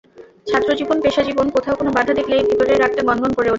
[0.47, 3.49] ছাত্রজীবন, পেশাজীবন কোথাও কোনো বাধা দেখলেই ভেতরের রাগটা গনগন করে ওঠে।